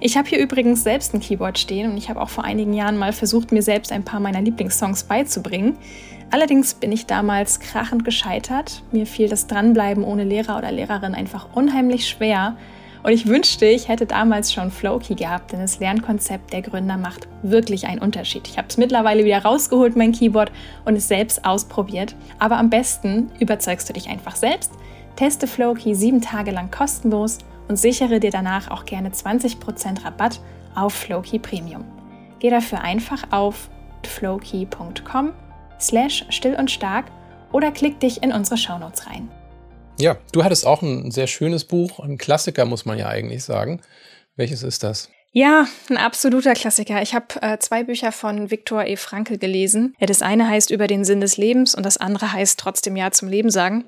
[0.01, 2.97] Ich habe hier übrigens selbst ein Keyboard stehen und ich habe auch vor einigen Jahren
[2.97, 5.77] mal versucht, mir selbst ein paar meiner Lieblingssongs beizubringen.
[6.31, 8.83] Allerdings bin ich damals krachend gescheitert.
[8.93, 12.57] Mir fiel das Dranbleiben ohne Lehrer oder Lehrerin einfach unheimlich schwer
[13.05, 17.29] und ich wünschte, ich hätte damals schon Flowkey gehabt, denn das Lernkonzept der Gründer macht
[17.43, 18.49] wirklich einen Unterschied.
[18.49, 20.51] Ich habe es mittlerweile wieder rausgeholt, mein Keyboard,
[20.87, 22.17] und es selbst ausprobiert.
[22.39, 24.73] Aber am besten überzeugst du dich einfach selbst.
[25.17, 30.41] Teste Flowkey sieben Tage lang kostenlos und sichere dir danach auch gerne 20% Rabatt
[30.75, 31.85] auf Flowkey Premium.
[32.39, 33.69] Geh dafür einfach auf
[34.03, 35.33] flowkey.com
[35.79, 37.05] slash still und stark
[37.53, 39.29] oder klick dich in unsere Shownotes rein.
[39.99, 43.81] Ja, du hattest auch ein sehr schönes Buch, ein Klassiker, muss man ja eigentlich sagen.
[44.35, 45.09] Welches ist das?
[45.31, 47.01] Ja, ein absoluter Klassiker.
[47.03, 48.97] Ich habe äh, zwei Bücher von Viktor E.
[48.97, 49.95] Frankl gelesen.
[49.99, 53.11] Ja, das eine heißt Über den Sinn des Lebens und das andere heißt Trotzdem Ja
[53.13, 53.85] zum Leben sagen.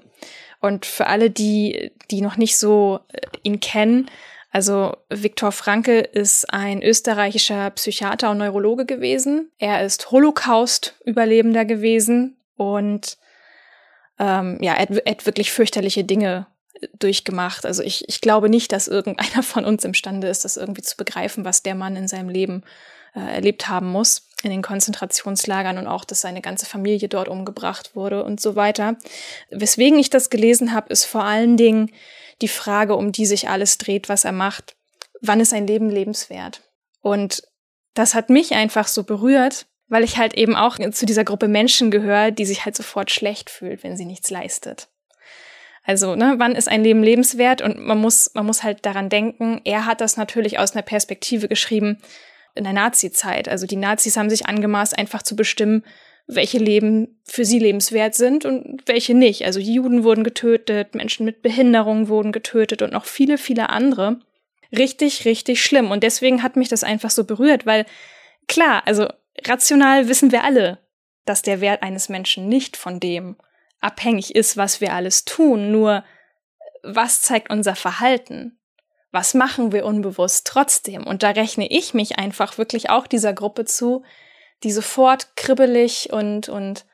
[0.60, 4.10] Und für alle, die, die noch nicht so äh, ihn kennen,
[4.52, 9.50] also Viktor Frankl ist ein österreichischer Psychiater und Neurologe gewesen.
[9.58, 13.18] Er ist Holocaust-Überlebender gewesen und
[14.18, 16.46] ähm, ja, er hat, wirklich fürchterliche Dinge
[16.80, 17.66] äh, durchgemacht.
[17.66, 21.44] Also ich, ich glaube nicht, dass irgendeiner von uns imstande ist, das irgendwie zu begreifen,
[21.44, 22.62] was der Mann in seinem Leben
[23.14, 27.96] äh, erlebt haben muss in den Konzentrationslagern und auch, dass seine ganze Familie dort umgebracht
[27.96, 28.96] wurde und so weiter.
[29.50, 31.90] Weswegen ich das gelesen habe, ist vor allen Dingen
[32.42, 34.76] die Frage, um die sich alles dreht, was er macht.
[35.22, 36.60] Wann ist ein Leben lebenswert?
[37.00, 37.42] Und
[37.94, 41.90] das hat mich einfach so berührt, weil ich halt eben auch zu dieser Gruppe Menschen
[41.90, 44.88] gehöre, die sich halt sofort schlecht fühlt, wenn sie nichts leistet.
[45.84, 47.62] Also, ne, wann ist ein Leben lebenswert?
[47.62, 51.46] Und man muss, man muss halt daran denken, er hat das natürlich aus einer Perspektive
[51.46, 51.98] geschrieben
[52.56, 53.48] in der Nazi-Zeit.
[53.48, 55.84] Also die Nazis haben sich angemaßt, einfach zu bestimmen,
[56.26, 59.44] welche Leben für sie lebenswert sind und welche nicht.
[59.44, 64.18] Also Juden wurden getötet, Menschen mit Behinderung wurden getötet und noch viele, viele andere.
[64.76, 65.92] Richtig, richtig schlimm.
[65.92, 67.86] Und deswegen hat mich das einfach so berührt, weil
[68.48, 69.06] klar, also
[69.44, 70.78] rational wissen wir alle,
[71.24, 73.36] dass der Wert eines Menschen nicht von dem
[73.80, 76.04] abhängig ist, was wir alles tun, nur
[76.82, 78.58] was zeigt unser Verhalten?
[79.10, 81.06] Was machen wir unbewusst trotzdem?
[81.06, 84.04] Und da rechne ich mich einfach wirklich auch dieser Gruppe zu,
[84.62, 86.86] die sofort kribbelig und, und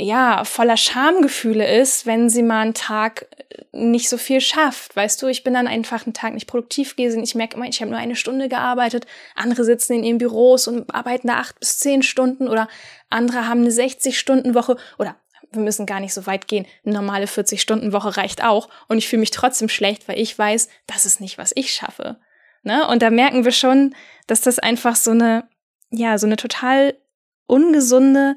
[0.00, 4.94] ja, voller Schamgefühle ist, wenn sie mal einen Tag äh, nicht so viel schafft.
[4.94, 7.22] Weißt du, ich bin dann einfach einen Tag nicht produktiv gewesen.
[7.24, 9.06] Ich merke immer, ich habe nur eine Stunde gearbeitet.
[9.34, 12.68] Andere sitzen in ihren Büros und arbeiten da acht bis zehn Stunden oder
[13.10, 15.16] andere haben eine 60-Stunden-Woche oder
[15.50, 16.66] wir müssen gar nicht so weit gehen.
[16.84, 18.68] Eine normale 40-Stunden-Woche reicht auch.
[18.86, 22.20] Und ich fühle mich trotzdem schlecht, weil ich weiß, das ist nicht, was ich schaffe.
[22.62, 22.86] Ne?
[22.86, 23.94] Und da merken wir schon,
[24.26, 25.48] dass das einfach so eine,
[25.90, 26.98] ja, so eine total
[27.46, 28.36] ungesunde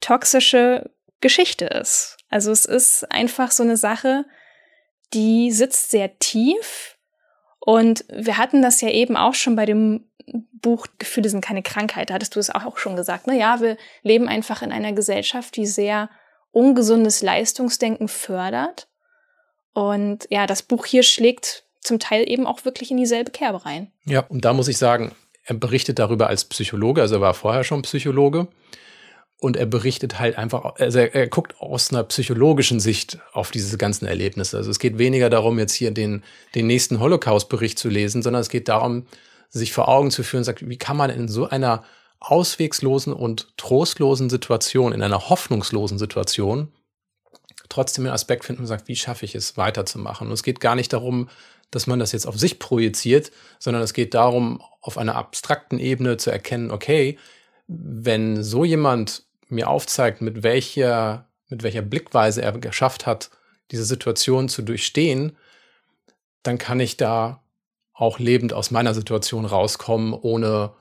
[0.00, 2.16] toxische Geschichte ist.
[2.28, 4.24] Also es ist einfach so eine Sache,
[5.12, 6.96] die sitzt sehr tief
[7.66, 10.04] Und wir hatten das ja eben auch schon bei dem
[10.52, 12.10] Buch Gefühle sind keine Krankheit.
[12.10, 13.26] Da hattest du es auch schon gesagt.
[13.26, 13.36] Ne?
[13.36, 16.08] Ja, wir leben einfach in einer Gesellschaft, die sehr
[16.52, 18.86] ungesundes Leistungsdenken fördert.
[19.72, 23.90] Und ja, das Buch hier schlägt zum Teil eben auch wirklich in dieselbe Kerbe rein.
[24.04, 27.64] Ja, und da muss ich sagen, er berichtet darüber als Psychologe, also er war vorher
[27.64, 28.46] schon Psychologe.
[29.38, 33.76] Und er berichtet halt einfach, also er, er, guckt aus einer psychologischen Sicht auf diese
[33.76, 34.56] ganzen Erlebnisse.
[34.56, 38.48] Also es geht weniger darum, jetzt hier den, den nächsten Holocaust-Bericht zu lesen, sondern es
[38.48, 39.06] geht darum,
[39.50, 41.84] sich vor Augen zu führen, sagt, wie kann man in so einer
[42.18, 46.72] auswegslosen und trostlosen Situation, in einer hoffnungslosen Situation,
[47.68, 50.28] trotzdem einen Aspekt finden und sagt, wie schaffe ich es weiterzumachen?
[50.28, 51.28] Und es geht gar nicht darum,
[51.70, 56.16] dass man das jetzt auf sich projiziert, sondern es geht darum, auf einer abstrakten Ebene
[56.16, 57.18] zu erkennen, okay,
[57.66, 63.30] wenn so jemand mir aufzeigt, mit welcher, mit welcher Blickweise er geschafft hat,
[63.70, 65.36] diese Situation zu durchstehen,
[66.42, 67.42] dann kann ich da
[67.92, 70.72] auch lebend aus meiner Situation rauskommen, ohne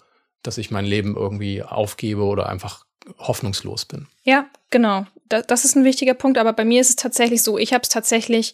[0.44, 2.86] dass ich mein Leben irgendwie aufgebe oder einfach
[3.18, 4.08] hoffnungslos bin.
[4.24, 5.06] Ja, genau.
[5.28, 7.90] Das ist ein wichtiger Punkt, aber bei mir ist es tatsächlich so, ich habe es
[7.90, 8.54] tatsächlich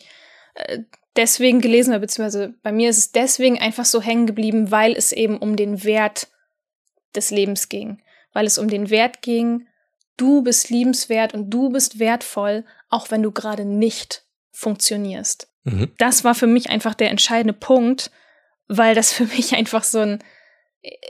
[0.53, 0.79] äh,
[1.15, 5.37] deswegen gelesen, beziehungsweise bei mir ist es deswegen einfach so hängen geblieben, weil es eben
[5.37, 6.27] um den Wert
[7.15, 8.01] des Lebens ging.
[8.33, 9.67] Weil es um den Wert ging,
[10.17, 15.47] du bist liebenswert und du bist wertvoll, auch wenn du gerade nicht funktionierst.
[15.63, 15.91] Mhm.
[15.97, 18.11] Das war für mich einfach der entscheidende Punkt,
[18.67, 20.23] weil das für mich einfach so ein,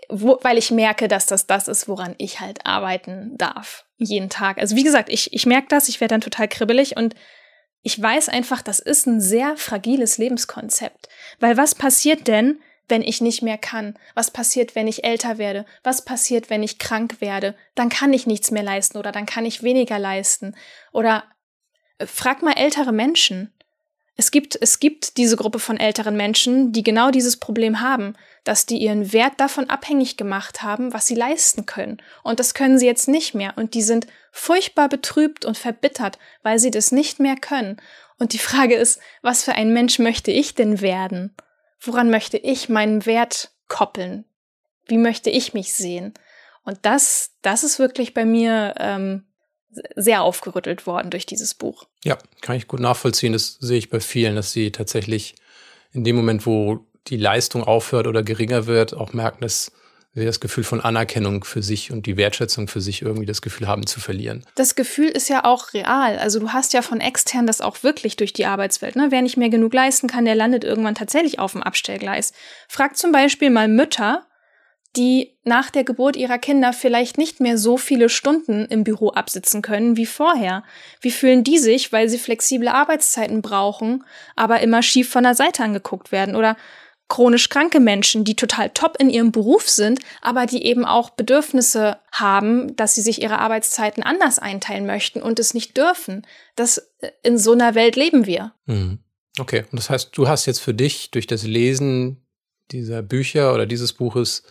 [0.09, 3.85] wo, weil ich merke, dass das das ist, woran ich halt arbeiten darf.
[3.97, 4.57] Jeden Tag.
[4.57, 7.15] Also wie gesagt, ich, ich merke das, ich werde dann total kribbelig und
[7.83, 11.07] ich weiß einfach, das ist ein sehr fragiles Lebenskonzept.
[11.39, 12.59] Weil was passiert denn,
[12.91, 13.97] wenn ich nicht mehr kann?
[14.13, 15.65] Was passiert, wenn ich älter werde?
[15.81, 17.55] Was passiert, wenn ich krank werde?
[17.73, 20.55] Dann kann ich nichts mehr leisten oder dann kann ich weniger leisten.
[20.91, 21.23] Oder
[21.97, 23.51] äh, frag mal ältere Menschen.
[24.15, 28.67] Es gibt, es gibt diese Gruppe von älteren Menschen, die genau dieses Problem haben, dass
[28.67, 32.01] die ihren Wert davon abhängig gemacht haben, was sie leisten können.
[32.21, 33.53] Und das können sie jetzt nicht mehr.
[33.55, 37.77] Und die sind furchtbar betrübt und verbittert, weil sie das nicht mehr können.
[38.19, 41.33] Und die Frage ist, was für ein Mensch möchte ich denn werden?
[41.81, 44.25] Woran möchte ich meinen Wert koppeln?
[44.85, 46.13] Wie möchte ich mich sehen?
[46.63, 49.25] Und das, das ist wirklich bei mir ähm,
[49.95, 51.85] sehr aufgerüttelt worden durch dieses Buch.
[52.03, 53.33] Ja, kann ich gut nachvollziehen.
[53.33, 55.35] Das sehe ich bei vielen, dass sie tatsächlich
[55.91, 59.71] in dem Moment, wo die Leistung aufhört oder geringer wird, auch merken, dass
[60.13, 63.85] das Gefühl von Anerkennung für sich und die Wertschätzung für sich irgendwie das Gefühl haben
[63.85, 64.45] zu verlieren.
[64.55, 66.19] Das Gefühl ist ja auch real.
[66.19, 68.97] Also du hast ja von extern das auch wirklich durch die Arbeitswelt.
[68.97, 69.07] Ne?
[69.09, 72.33] Wer nicht mehr genug leisten kann, der landet irgendwann tatsächlich auf dem Abstellgleis.
[72.67, 74.25] Frag zum Beispiel mal Mütter,
[74.97, 79.61] die nach der Geburt ihrer Kinder vielleicht nicht mehr so viele Stunden im Büro absitzen
[79.61, 80.63] können wie vorher.
[80.99, 84.03] Wie fühlen die sich, weil sie flexible Arbeitszeiten brauchen,
[84.35, 86.35] aber immer schief von der Seite angeguckt werden?
[86.35, 86.57] Oder
[87.11, 91.97] chronisch kranke Menschen, die total top in ihrem Beruf sind, aber die eben auch Bedürfnisse
[92.09, 96.25] haben, dass sie sich ihre Arbeitszeiten anders einteilen möchten und es nicht dürfen.
[96.55, 98.53] Das äh, in so einer Welt leben wir.
[98.65, 98.99] Mhm.
[99.37, 102.25] Okay, und das heißt, du hast jetzt für dich durch das Lesen
[102.71, 104.43] dieser Bücher oder dieses Buches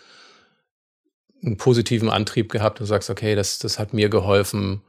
[1.43, 2.79] einen positiven Antrieb gehabt.
[2.79, 4.83] Du sagst, okay, das, das hat mir geholfen,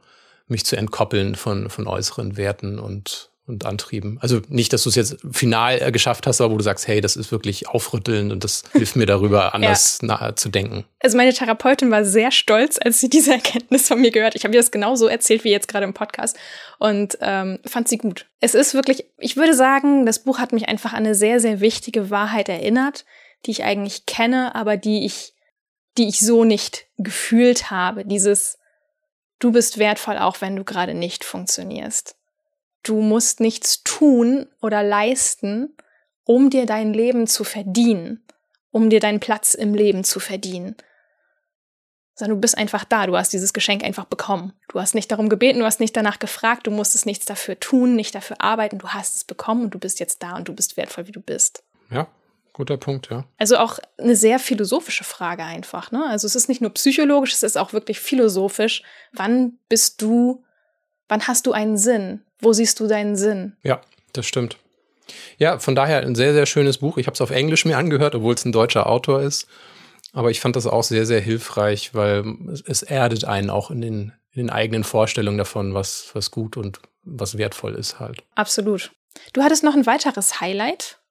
[0.46, 4.18] mich zu entkoppeln von, von äußeren Werten und, und Antrieben.
[4.20, 7.00] Also nicht, dass du es jetzt final äh, geschafft hast, aber wo du sagst, hey,
[7.00, 10.34] das ist wirklich aufrüttelnd und das hilft mir darüber, anders ja.
[10.34, 10.84] zu denken.
[11.00, 14.34] Also meine Therapeutin war sehr stolz, als sie diese Erkenntnis von mir gehört.
[14.34, 16.36] Ich habe ihr das genauso erzählt wie jetzt gerade im Podcast
[16.78, 18.26] und ähm, fand sie gut.
[18.40, 21.60] Es ist wirklich, ich würde sagen, das Buch hat mich einfach an eine sehr, sehr
[21.60, 23.04] wichtige Wahrheit erinnert,
[23.46, 25.34] die ich eigentlich kenne, aber die ich
[25.98, 28.04] die ich so nicht gefühlt habe.
[28.04, 28.58] Dieses,
[29.38, 32.16] du bist wertvoll, auch wenn du gerade nicht funktionierst.
[32.82, 35.76] Du musst nichts tun oder leisten,
[36.24, 38.24] um dir dein Leben zu verdienen,
[38.70, 40.76] um dir deinen Platz im Leben zu verdienen.
[42.14, 44.52] Sondern du bist einfach da, du hast dieses Geschenk einfach bekommen.
[44.68, 47.96] Du hast nicht darum gebeten, du hast nicht danach gefragt, du musstest nichts dafür tun,
[47.96, 50.76] nicht dafür arbeiten, du hast es bekommen und du bist jetzt da und du bist
[50.76, 51.64] wertvoll, wie du bist.
[51.90, 52.08] Ja,
[52.52, 53.24] Guter Punkt, ja.
[53.38, 55.90] Also auch eine sehr philosophische Frage einfach.
[55.90, 56.04] Ne?
[56.04, 58.82] Also es ist nicht nur psychologisch, es ist auch wirklich philosophisch.
[59.12, 60.44] Wann bist du,
[61.08, 62.22] wann hast du einen Sinn?
[62.42, 63.56] Wo siehst du deinen Sinn?
[63.62, 63.80] Ja,
[64.12, 64.58] das stimmt.
[65.38, 66.98] Ja, von daher ein sehr, sehr schönes Buch.
[66.98, 69.46] Ich habe es auf Englisch mir angehört, obwohl es ein deutscher Autor ist.
[70.12, 72.24] Aber ich fand das auch sehr, sehr hilfreich, weil
[72.66, 76.80] es erdet einen auch in den, in den eigenen Vorstellungen davon, was, was gut und
[77.02, 78.22] was wertvoll ist halt.
[78.34, 78.92] Absolut.
[79.32, 81.02] Du hattest noch ein weiteres Highlight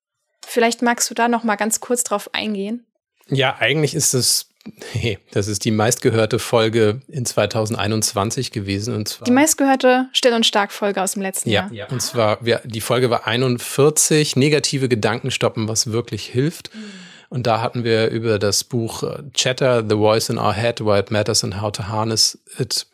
[0.45, 2.85] Vielleicht magst du da noch mal ganz kurz drauf eingehen.
[3.27, 4.49] Ja, eigentlich ist es
[4.93, 8.95] Nee, das ist die meistgehörte Folge in 2021 gewesen.
[8.95, 11.73] Und zwar die meistgehörte Still und Stark Folge aus dem letzten ja, Jahr.
[11.73, 16.73] Ja, und zwar, wir, die Folge war 41, negative Gedanken stoppen, was wirklich hilft.
[16.75, 16.91] Mhm.
[17.29, 20.99] Und da hatten wir über das Buch äh, Chatter, The Voice in Our Head, Why
[20.99, 22.85] It Matters and How to Harness It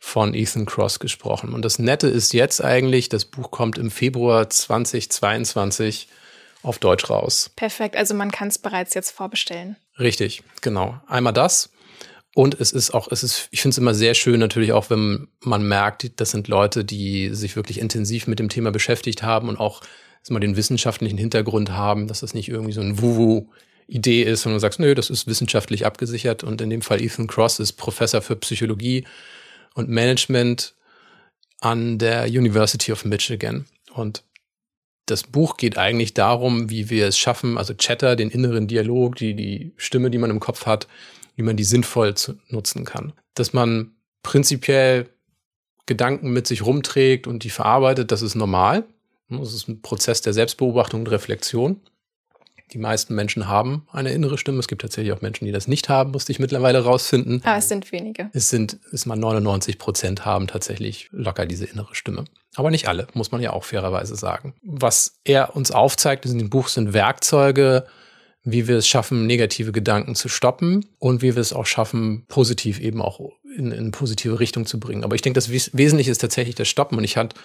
[0.00, 1.54] von Ethan Cross gesprochen.
[1.54, 6.08] Und das Nette ist jetzt eigentlich, das Buch kommt im Februar 2022
[6.62, 7.50] auf Deutsch raus.
[7.54, 9.76] Perfekt, also man kann es bereits jetzt vorbestellen.
[10.00, 10.98] Richtig, genau.
[11.06, 11.70] Einmal das.
[12.34, 15.28] Und es ist auch, es ist, ich finde es immer sehr schön, natürlich auch, wenn
[15.40, 19.58] man merkt, das sind Leute, die sich wirklich intensiv mit dem Thema beschäftigt haben und
[19.58, 19.82] auch
[20.28, 24.60] mal den wissenschaftlichen Hintergrund haben, dass das nicht irgendwie so ein Wuhu-Idee ist, sondern du
[24.60, 26.44] sagst, nö, das ist wissenschaftlich abgesichert.
[26.44, 29.06] Und in dem Fall Ethan Cross ist Professor für Psychologie
[29.74, 30.74] und Management
[31.60, 33.66] an der University of Michigan.
[33.92, 34.22] Und
[35.10, 39.34] das Buch geht eigentlich darum, wie wir es schaffen, also Chatter, den inneren Dialog, die,
[39.34, 40.86] die Stimme, die man im Kopf hat,
[41.36, 43.12] wie man die sinnvoll zu, nutzen kann.
[43.34, 43.92] Dass man
[44.22, 45.08] prinzipiell
[45.86, 48.84] Gedanken mit sich rumträgt und die verarbeitet, das ist normal.
[49.28, 51.80] Das ist ein Prozess der Selbstbeobachtung und Reflexion.
[52.72, 54.58] Die meisten Menschen haben eine innere Stimme.
[54.58, 57.42] Es gibt tatsächlich auch Menschen, die das nicht haben, musste ich mittlerweile rausfinden.
[57.44, 58.30] Aber es sind wenige.
[58.32, 62.24] Es sind, ist mal 99 Prozent haben tatsächlich locker diese innere Stimme.
[62.54, 64.54] Aber nicht alle, muss man ja auch fairerweise sagen.
[64.62, 67.86] Was er uns aufzeigt in dem Buch sind Werkzeuge,
[68.42, 72.80] wie wir es schaffen, negative Gedanken zu stoppen und wie wir es auch schaffen, positiv
[72.80, 73.20] eben auch
[73.56, 75.04] in, in positive Richtung zu bringen.
[75.04, 76.96] Aber ich denke, das Wesentliche ist tatsächlich das Stoppen.
[76.96, 77.36] Und ich hatte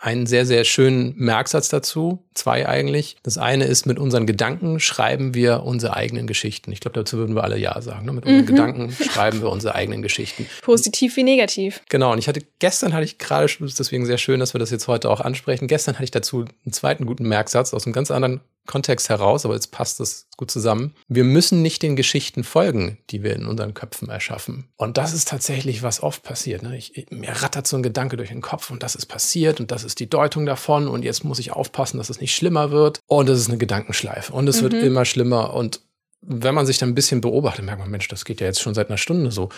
[0.00, 2.24] einen sehr, sehr schönen Merksatz dazu.
[2.32, 3.16] Zwei eigentlich.
[3.22, 6.72] Das eine ist, mit unseren Gedanken schreiben wir unsere eigenen Geschichten.
[6.72, 8.06] Ich glaube, dazu würden wir alle Ja sagen.
[8.06, 8.14] Ne?
[8.14, 8.46] Mit unseren mhm.
[8.46, 10.46] Gedanken schreiben wir unsere eigenen Geschichten.
[10.62, 11.82] Positiv wie negativ.
[11.90, 12.12] Genau.
[12.12, 15.10] Und ich hatte, gestern hatte ich gerade, deswegen sehr schön, dass wir das jetzt heute
[15.10, 15.68] auch ansprechen.
[15.68, 19.54] Gestern hatte ich dazu einen zweiten guten Merksatz aus einem ganz anderen Kontext heraus, aber
[19.54, 20.94] jetzt passt das gut zusammen.
[21.08, 24.68] Wir müssen nicht den Geschichten folgen, die wir in unseren Köpfen erschaffen.
[24.76, 26.62] Und das ist tatsächlich, was oft passiert.
[26.62, 26.76] Ne?
[26.76, 29.84] Ich, mir rattert so ein Gedanke durch den Kopf und das ist passiert und das
[29.84, 33.00] ist die Deutung davon und jetzt muss ich aufpassen, dass es nicht schlimmer wird.
[33.06, 34.70] Und es ist eine Gedankenschleife und es mhm.
[34.70, 35.80] wird immer schlimmer und
[36.22, 38.74] wenn man sich dann ein bisschen beobachtet, merkt man, Mensch, das geht ja jetzt schon
[38.74, 39.48] seit einer Stunde so.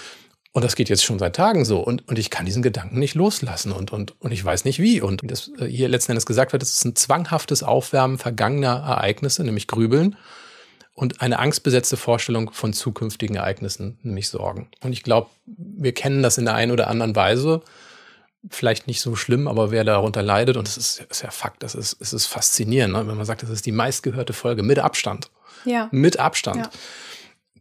[0.52, 1.80] Und das geht jetzt schon seit Tagen so.
[1.80, 5.00] Und, und ich kann diesen Gedanken nicht loslassen und, und, und ich weiß nicht wie.
[5.00, 9.44] Und das äh, hier letzten Endes gesagt wird, es ist ein zwanghaftes Aufwärmen vergangener Ereignisse,
[9.44, 10.16] nämlich Grübeln.
[10.94, 14.68] Und eine angstbesetzte Vorstellung von zukünftigen Ereignissen, nämlich Sorgen.
[14.82, 17.62] Und ich glaube, wir kennen das in der einen oder anderen Weise.
[18.50, 21.74] Vielleicht nicht so schlimm, aber wer darunter leidet, und es ist, ist ja Fakt, das
[21.74, 23.06] ist, es ist faszinierend, ne?
[23.06, 25.30] wenn man sagt, das ist die meistgehörte Folge mit Abstand.
[25.64, 25.88] Ja.
[25.92, 26.66] Mit Abstand.
[26.66, 26.70] Ja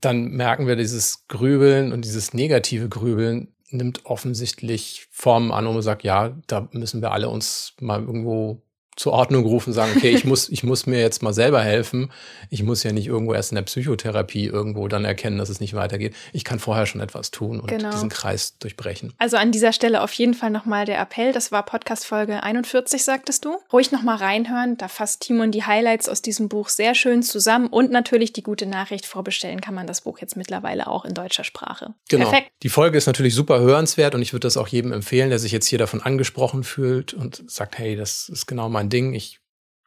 [0.01, 5.81] dann merken wir, dieses Grübeln und dieses negative Grübeln nimmt offensichtlich Formen an, wo man
[5.81, 8.61] sagt, ja, da müssen wir alle uns mal irgendwo
[9.01, 12.11] zur Ordnung rufen, sagen, okay, ich muss, ich muss mir jetzt mal selber helfen.
[12.51, 15.73] Ich muss ja nicht irgendwo erst in der Psychotherapie irgendwo dann erkennen, dass es nicht
[15.73, 16.13] weitergeht.
[16.33, 17.89] Ich kann vorher schon etwas tun und genau.
[17.89, 19.13] diesen Kreis durchbrechen.
[19.17, 21.33] Also an dieser Stelle auf jeden Fall nochmal der Appell.
[21.33, 23.57] Das war Podcast Folge 41, sagtest du.
[23.73, 24.77] Ruhig nochmal reinhören.
[24.77, 28.67] Da fasst Timon die Highlights aus diesem Buch sehr schön zusammen und natürlich die gute
[28.67, 31.95] Nachricht vorbestellen kann man das Buch jetzt mittlerweile auch in deutscher Sprache.
[32.09, 32.29] Genau.
[32.29, 32.51] Perfekt.
[32.61, 35.51] Die Folge ist natürlich super hörenswert und ich würde das auch jedem empfehlen, der sich
[35.51, 39.13] jetzt hier davon angesprochen fühlt und sagt, hey, das ist genau mein Ding.
[39.13, 39.39] Ich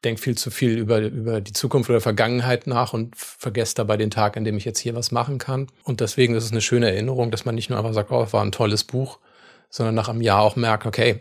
[0.04, 4.10] denke viel zu viel über, über die Zukunft oder Vergangenheit nach und vergesse dabei den
[4.10, 5.68] Tag, an dem ich jetzt hier was machen kann.
[5.84, 8.42] Und deswegen ist es eine schöne Erinnerung, dass man nicht nur einfach sagt, oh, war
[8.44, 9.18] ein tolles Buch,
[9.70, 11.20] sondern nach einem Jahr auch merkt, okay,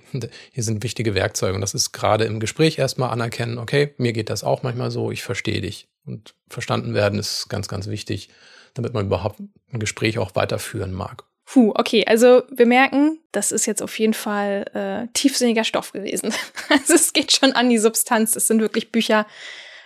[0.51, 1.55] hier sind wichtige Werkzeuge.
[1.55, 5.11] Und das ist gerade im Gespräch erstmal anerkennen, okay, mir geht das auch manchmal so,
[5.11, 5.87] ich verstehe dich.
[6.05, 8.29] Und verstanden werden ist ganz, ganz wichtig,
[8.73, 9.39] damit man überhaupt
[9.71, 11.23] ein Gespräch auch weiterführen mag.
[11.45, 16.33] Puh, okay, also wir merken, das ist jetzt auf jeden Fall äh, tiefsinniger Stoff gewesen.
[16.69, 18.35] also es geht schon an die Substanz.
[18.35, 19.27] Es sind wirklich Bücher,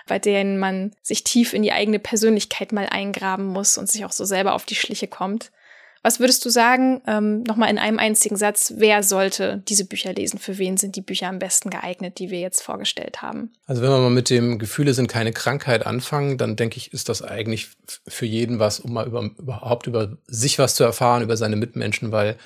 [0.07, 4.11] bei denen man sich tief in die eigene Persönlichkeit mal eingraben muss und sich auch
[4.11, 5.51] so selber auf die Schliche kommt.
[6.07, 10.39] Was würdest du sagen, ähm, nochmal in einem einzigen Satz, wer sollte diese Bücher lesen?
[10.39, 13.51] Für wen sind die Bücher am besten geeignet, die wir jetzt vorgestellt haben?
[13.65, 17.09] Also wenn wir mal mit dem Gefühle sind keine Krankheit anfangen, dann denke ich, ist
[17.09, 17.71] das eigentlich
[18.07, 22.13] für jeden was, um mal über, überhaupt über sich was zu erfahren, über seine Mitmenschen,
[22.13, 22.37] weil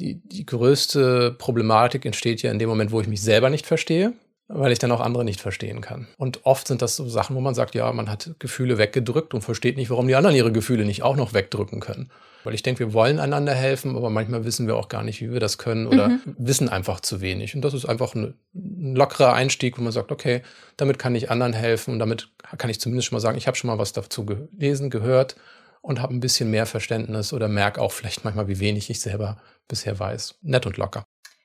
[0.00, 4.12] die, die größte Problematik entsteht ja in dem Moment, wo ich mich selber nicht verstehe
[4.48, 6.08] weil ich dann auch andere nicht verstehen kann.
[6.16, 9.42] Und oft sind das so Sachen, wo man sagt, ja, man hat Gefühle weggedrückt und
[9.42, 12.10] versteht nicht, warum die anderen ihre Gefühle nicht auch noch wegdrücken können.
[12.44, 15.30] Weil ich denke, wir wollen einander helfen, aber manchmal wissen wir auch gar nicht, wie
[15.30, 16.34] wir das können oder mhm.
[16.38, 17.54] wissen einfach zu wenig.
[17.54, 20.42] Und das ist einfach ein, ein lockerer Einstieg, wo man sagt, okay,
[20.78, 23.56] damit kann ich anderen helfen und damit kann ich zumindest schon mal sagen, ich habe
[23.56, 25.36] schon mal was dazu gelesen, gehört
[25.82, 29.36] und habe ein bisschen mehr Verständnis oder merke auch vielleicht manchmal, wie wenig ich selber
[29.66, 30.36] bisher weiß.
[30.40, 31.04] Nett und locker.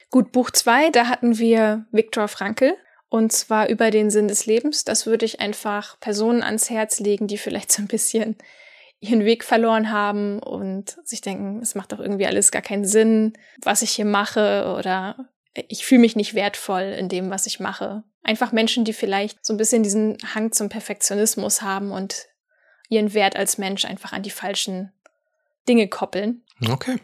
[0.10, 2.76] Gut, Buch zwei, da hatten wir Viktor Frankl
[3.14, 4.86] und zwar über den Sinn des Lebens.
[4.86, 8.38] Das würde ich einfach Personen ans Herz legen, die vielleicht so ein bisschen
[9.00, 13.34] ihren Weg verloren haben und sich denken, es macht doch irgendwie alles gar keinen Sinn,
[13.62, 18.04] was ich hier mache oder ich fühle mich nicht wertvoll in dem, was ich mache.
[18.24, 22.26] Einfach Menschen, die vielleicht so ein bisschen diesen Hang zum Perfektionismus haben und
[22.90, 24.92] ihren Wert als Mensch einfach an die falschen
[25.68, 26.42] Dinge koppeln.
[26.68, 26.98] Okay.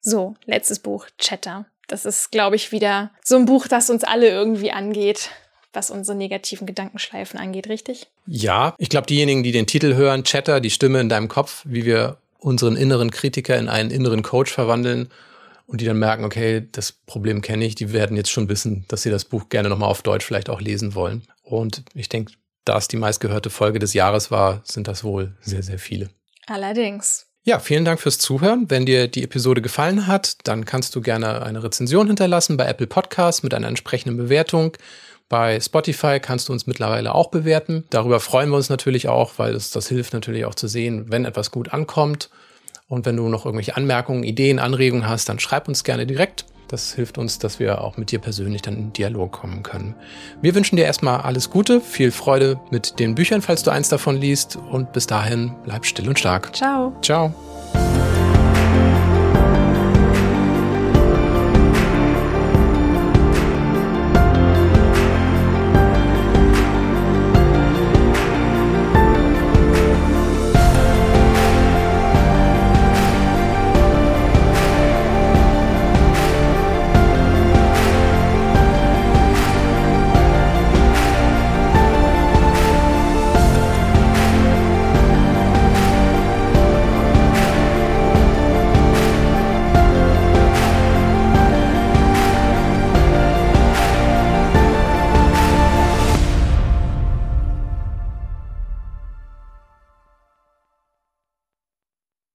[0.00, 1.66] So, letztes Buch, Chatter.
[1.90, 5.30] Das ist, glaube ich, wieder so ein Buch, das uns alle irgendwie angeht
[5.72, 8.08] was unsere negativen Gedankenschleifen angeht, richtig?
[8.26, 11.84] Ja, ich glaube, diejenigen, die den Titel hören, Chatter, die Stimme in deinem Kopf, wie
[11.84, 15.10] wir unseren inneren Kritiker in einen inneren Coach verwandeln
[15.66, 19.02] und die dann merken, okay, das Problem kenne ich, die werden jetzt schon wissen, dass
[19.02, 21.22] sie das Buch gerne nochmal auf Deutsch vielleicht auch lesen wollen.
[21.42, 22.32] Und ich denke,
[22.64, 26.10] da es die meistgehörte Folge des Jahres war, sind das wohl sehr, sehr viele.
[26.46, 27.26] Allerdings.
[27.50, 28.66] Ja, vielen Dank fürs Zuhören.
[28.68, 32.86] Wenn dir die Episode gefallen hat, dann kannst du gerne eine Rezension hinterlassen bei Apple
[32.86, 34.76] Podcasts mit einer entsprechenden Bewertung.
[35.28, 37.82] Bei Spotify kannst du uns mittlerweile auch bewerten.
[37.90, 41.24] Darüber freuen wir uns natürlich auch, weil es, das hilft natürlich auch zu sehen, wenn
[41.24, 42.30] etwas gut ankommt.
[42.86, 46.44] Und wenn du noch irgendwelche Anmerkungen, Ideen, Anregungen hast, dann schreib uns gerne direkt.
[46.70, 49.96] Das hilft uns, dass wir auch mit dir persönlich dann in Dialog kommen können.
[50.40, 54.16] Wir wünschen dir erstmal alles Gute, viel Freude mit den Büchern, falls du eins davon
[54.16, 54.56] liest.
[54.70, 56.54] Und bis dahin, bleib still und stark.
[56.54, 56.92] Ciao.
[57.02, 57.34] Ciao.